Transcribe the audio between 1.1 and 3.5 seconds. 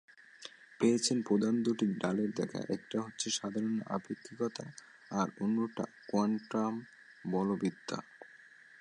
প্রধান দুটি ডালের দেখা—একটা হচ্ছে